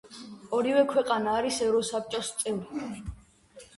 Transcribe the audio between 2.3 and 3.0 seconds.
წევრი.